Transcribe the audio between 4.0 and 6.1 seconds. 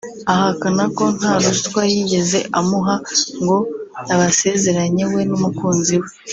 abasezeranye we n’umukunzi we